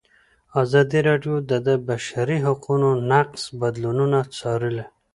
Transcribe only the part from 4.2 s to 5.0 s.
څارلي.